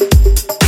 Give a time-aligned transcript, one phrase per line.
[0.00, 0.59] Walking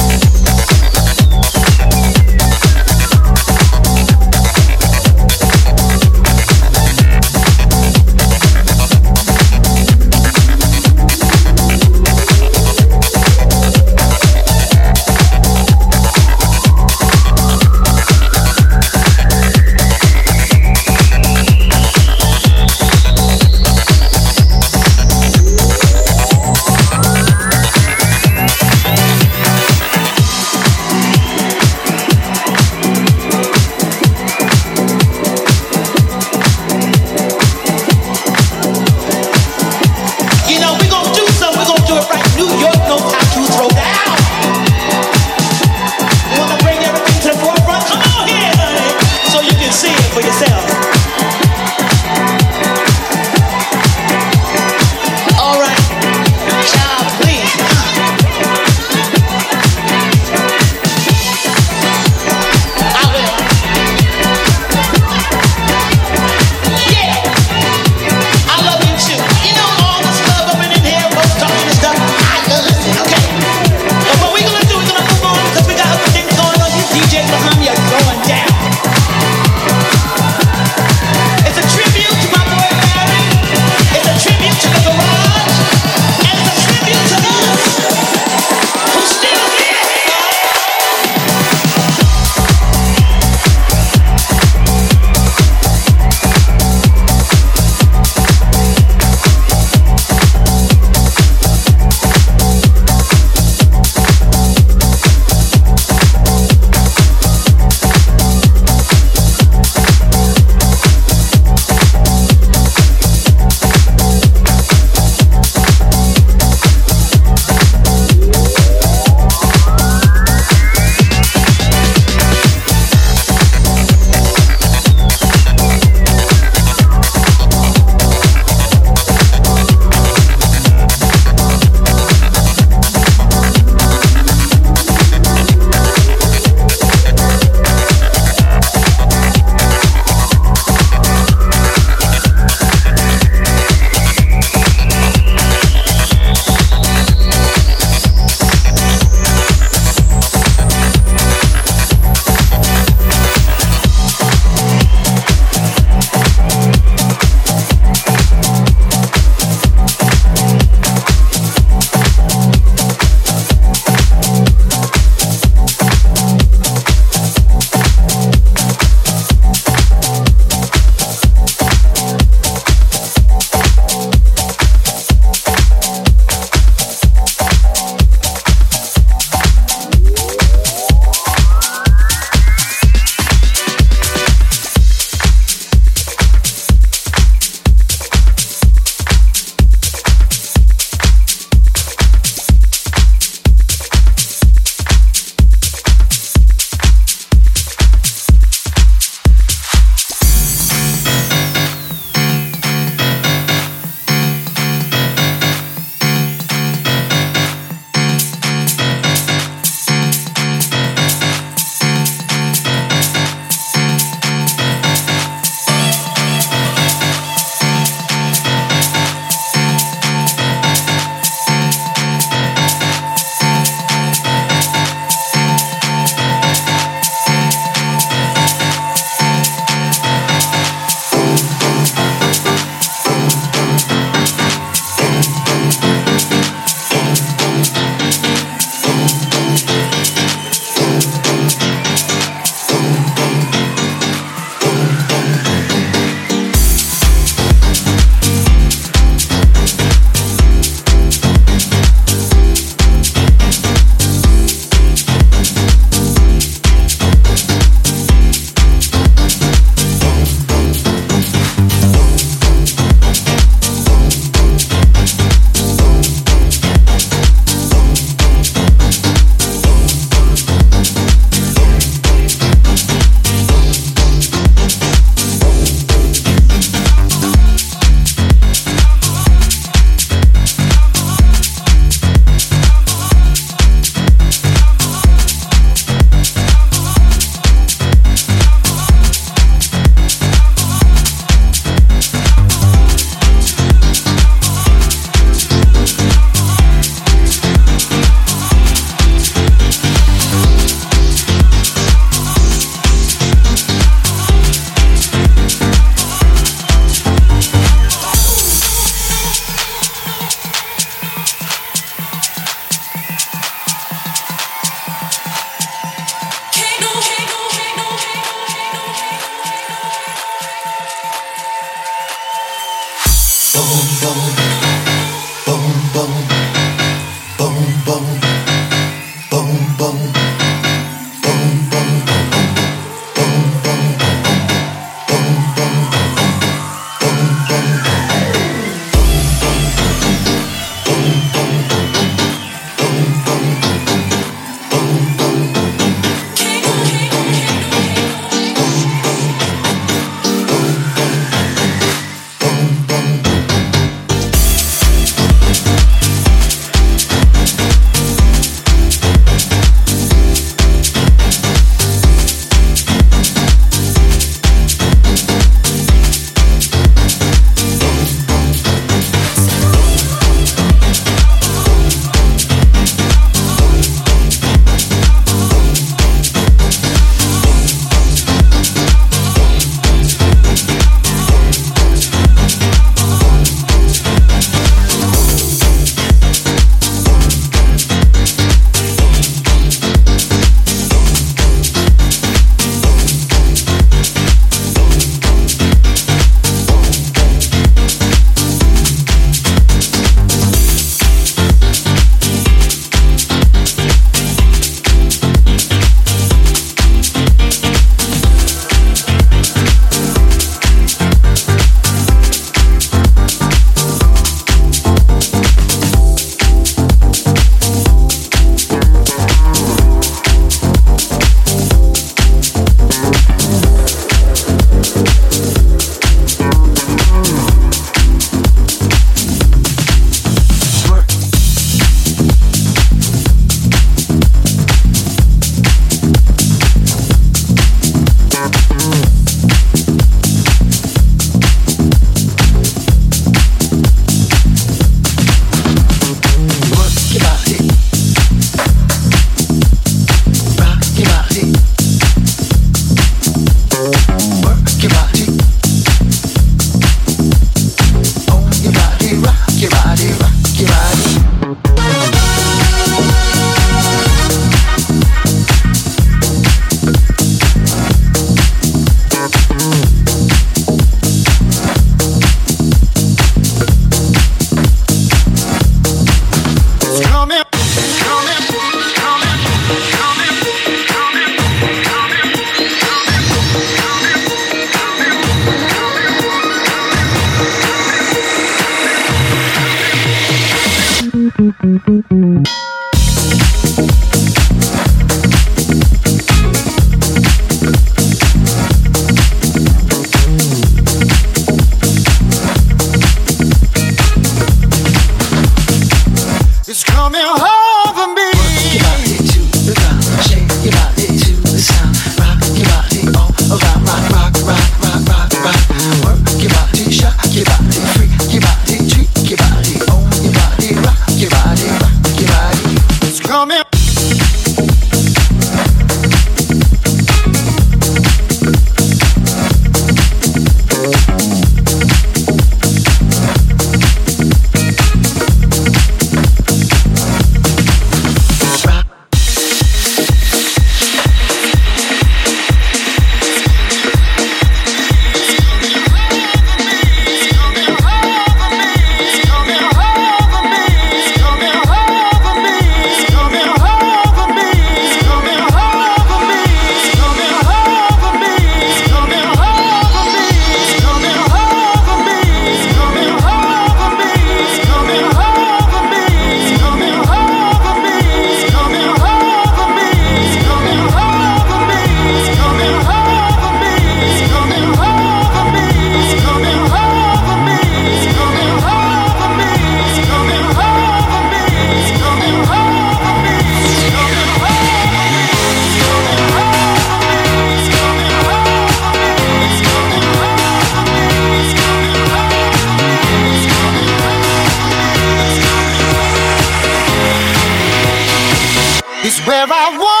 [599.11, 600.00] is where I want.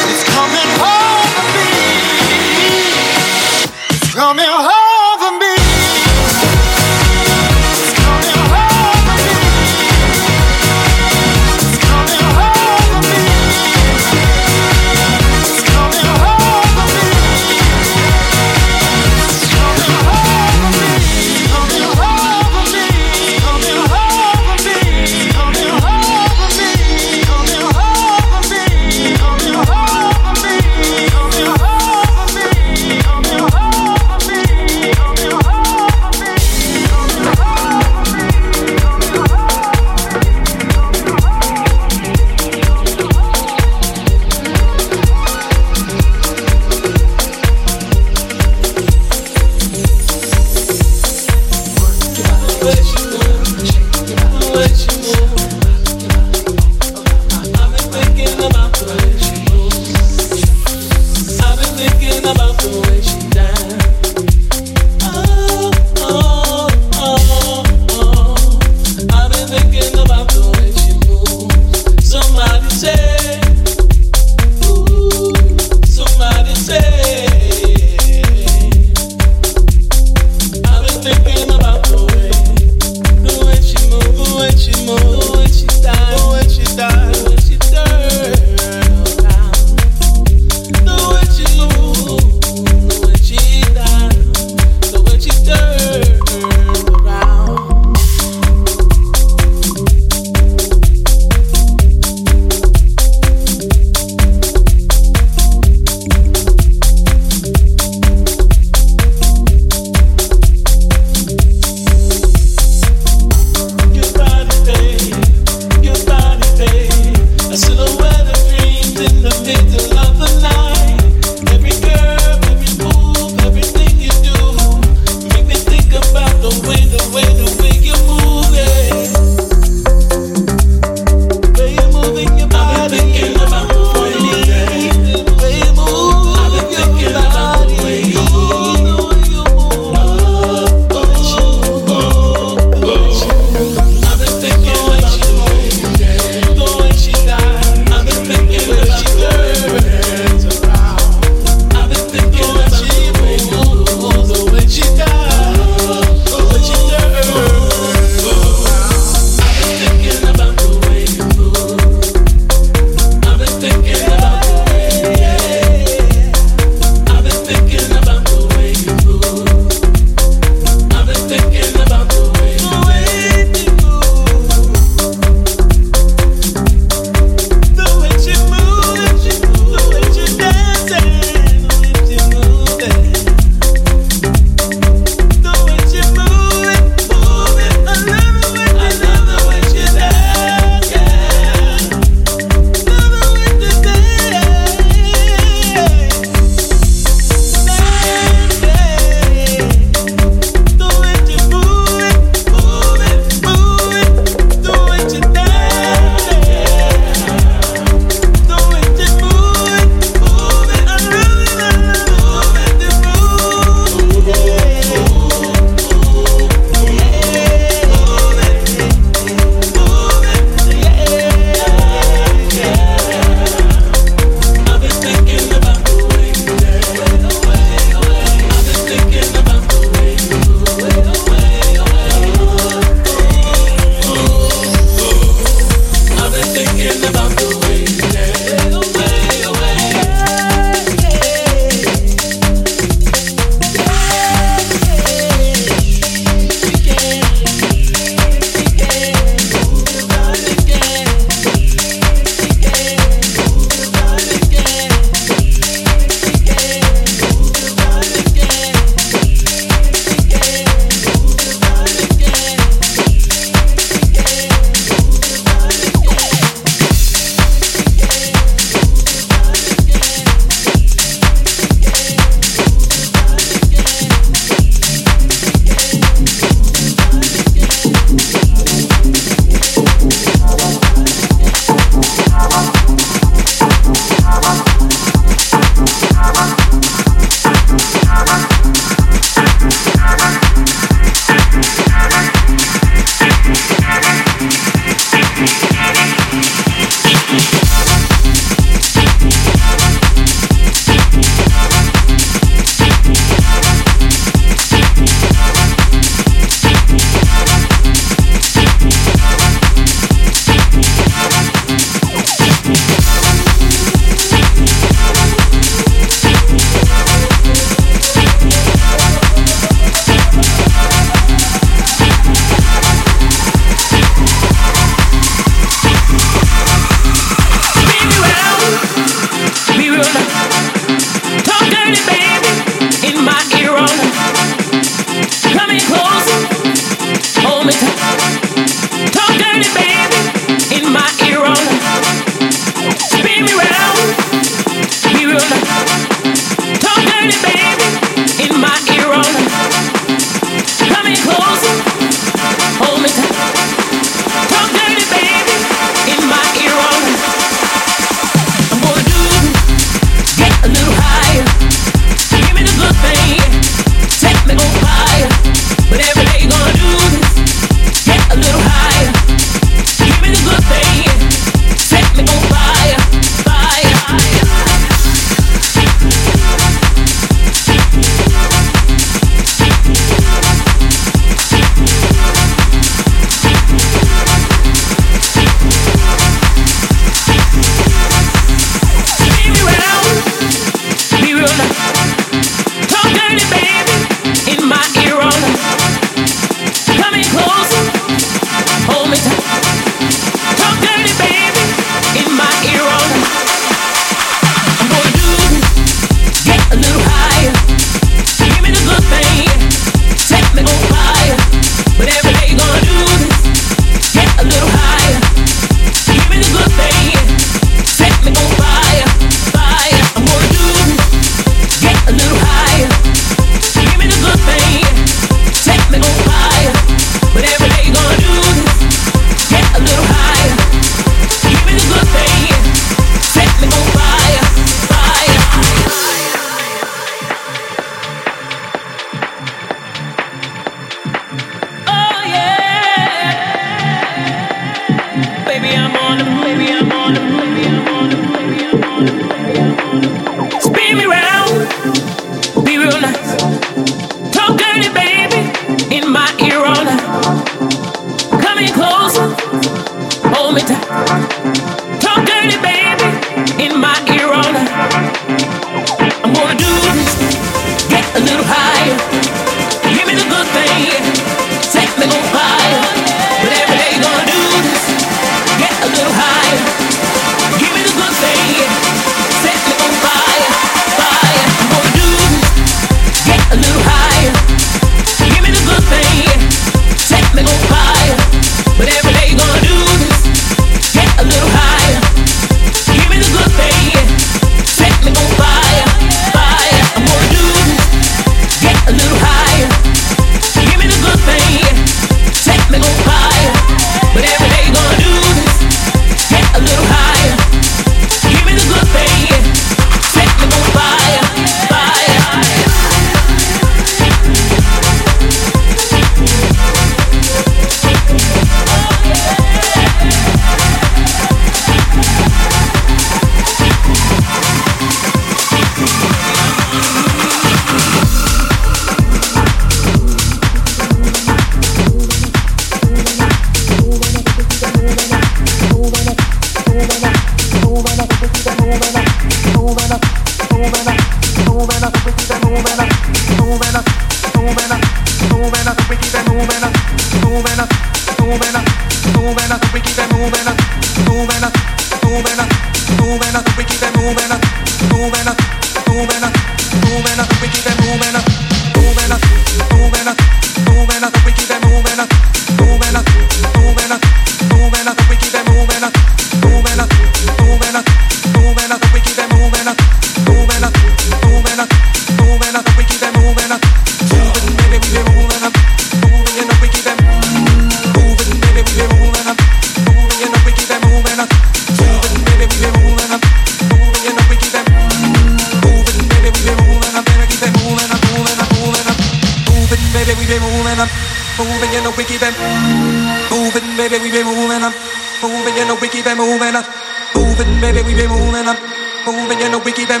[597.36, 598.56] moving, baby, we be moving up,
[599.04, 600.00] moving, you know we keep it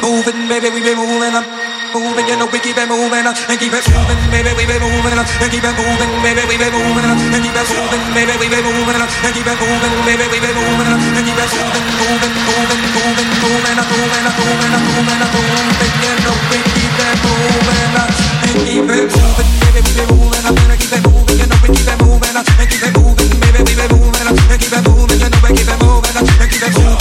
[0.00, 1.44] moving, baby, we be moving up.
[1.90, 4.78] Moving, you know we keep it moving up and keep it moving, baby, we be
[4.78, 7.98] moving up and keep it moving, baby, we be moving up and keep it moving,
[8.14, 11.26] baby, we be moving up and keep it moving, baby, we be moving up and
[11.26, 15.94] keep it moving, moving, moving, moving, moving, up, moving, up, moving, up, moving, up, moving,
[15.98, 20.46] you know we keep it moving up and keep it moving, baby, we be moving
[20.46, 22.92] up and keep it moving, you know we keep it moving up and keep it
[22.94, 25.78] moving, baby, we be moving up and keep it moving, you know we keep it
[25.82, 25.99] moving.
[26.20, 26.99] Te quité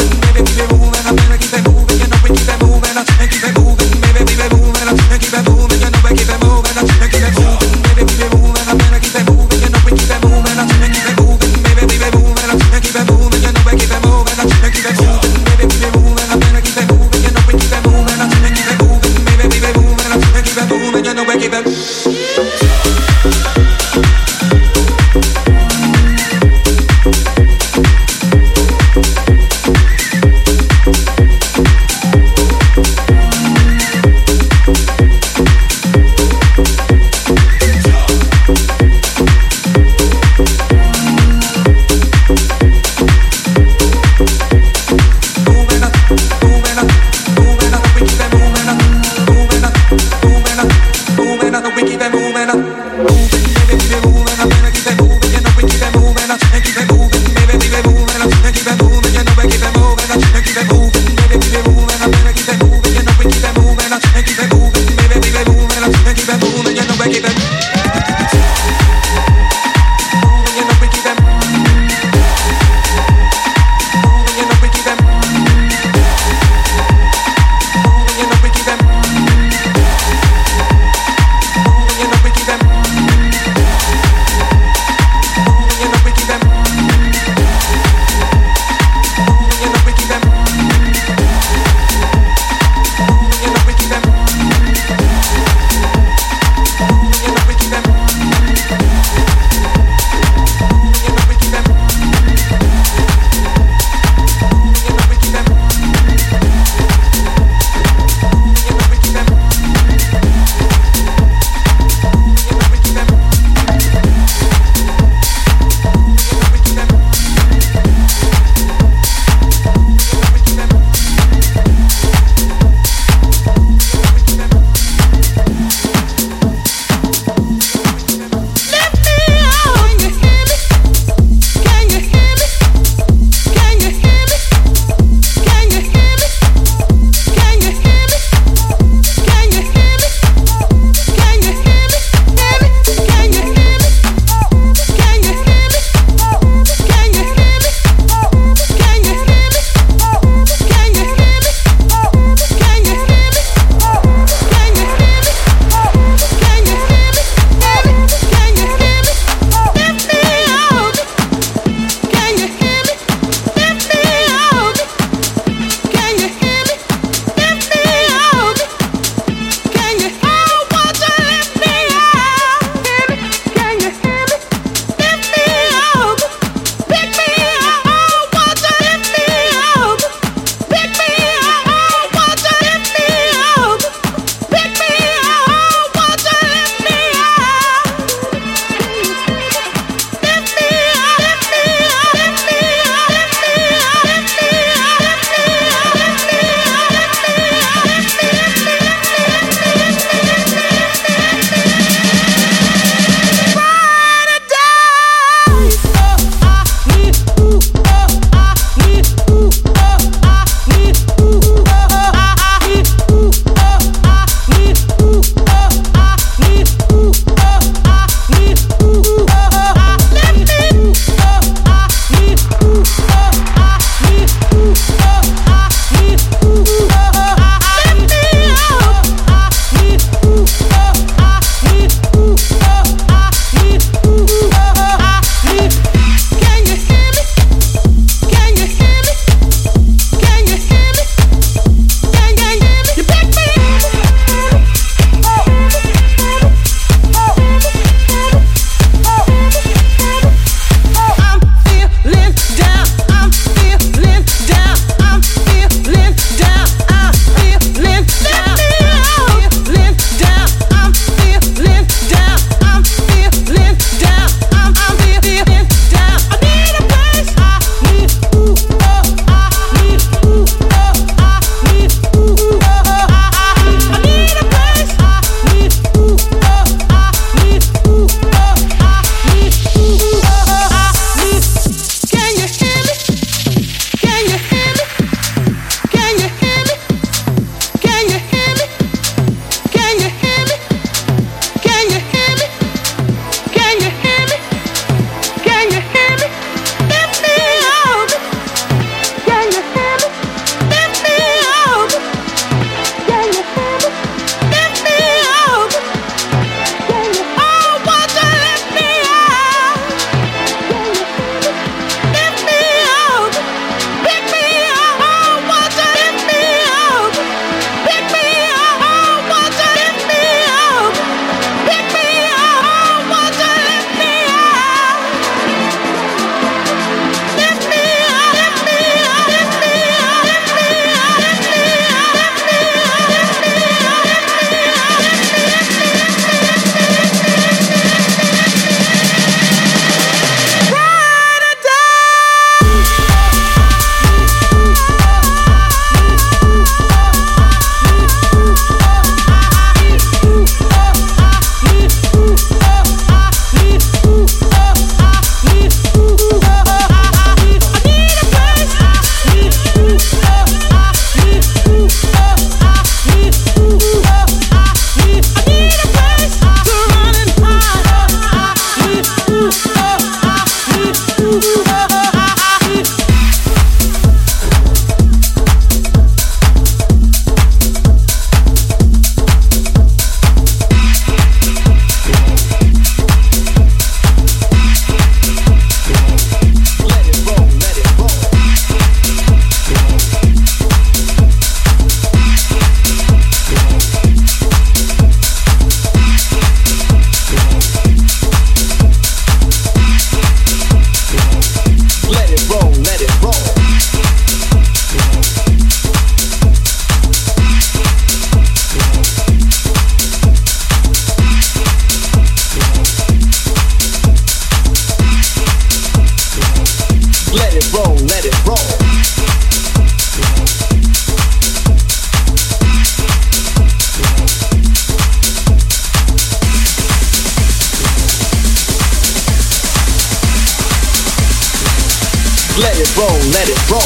[432.59, 433.79] let it roll, let it roll.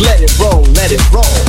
[0.00, 1.47] Let it roll, let it roll.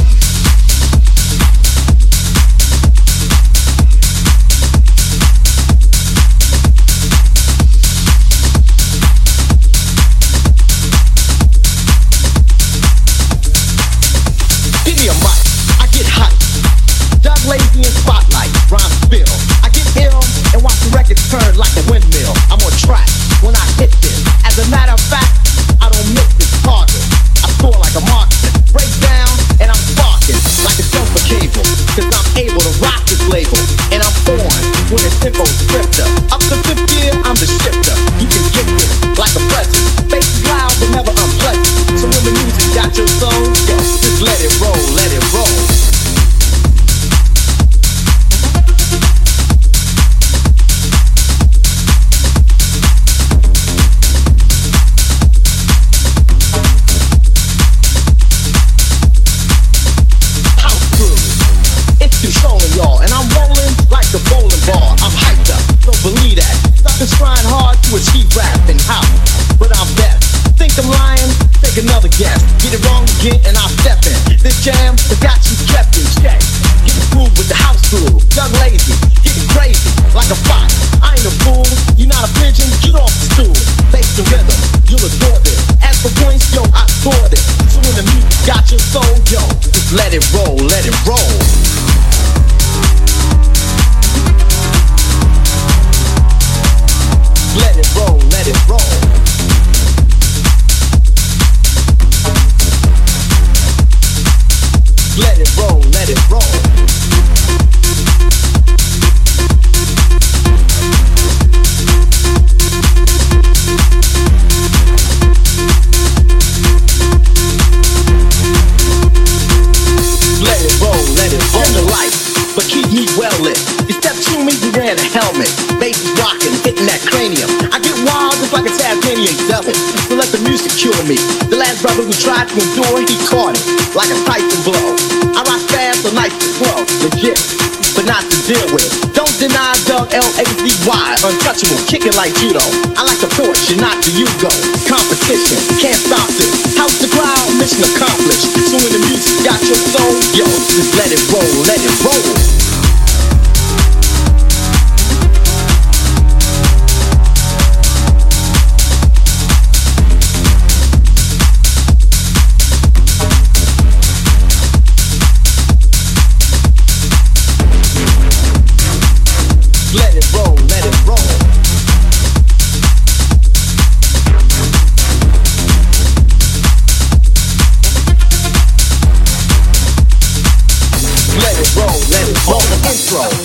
[140.09, 142.63] L-A-Z-Y, untouchable, kicking like judo.
[142.97, 143.29] I like the
[143.69, 144.49] and not the you go.
[144.89, 146.77] Competition, can't stop this.
[146.77, 148.49] House the crowd, mission accomplished.
[148.69, 152.68] So when the music got your soul, yo, just let it roll, let it roll.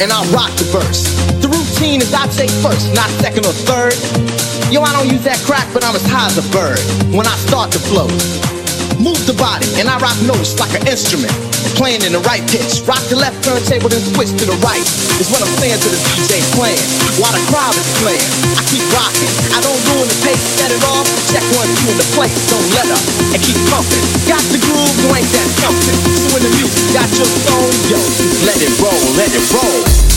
[0.05, 1.03] And I rock the verse.
[1.41, 3.97] The routine is I take first, not second or third.
[4.71, 6.79] Yo, I don't use that crack, but I'm as high as a bird
[7.17, 8.54] when I start to flow.
[9.05, 11.29] Move the body, and I rock notes like an instrument.
[11.77, 12.81] Playing in the right pitch.
[12.89, 14.81] Rock the left turntable, then switch to the right.
[15.21, 16.81] Is what I'm saying to the DJ playing.
[17.21, 18.25] While the crowd is playing,
[18.57, 19.29] I keep rocking.
[19.53, 21.05] I don't ruin the pace, set it off.
[21.29, 23.05] Check one, two in the place, don't let up.
[23.37, 24.05] And keep pumping.
[24.25, 25.99] Got the groove, you ain't that jumping.
[26.25, 28.01] So when the music got your soul, yo,
[28.49, 30.14] let it roll, let it roll.